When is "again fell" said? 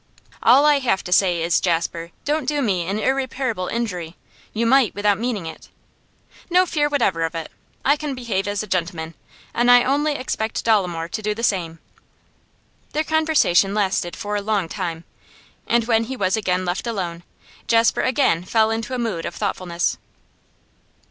18.01-18.71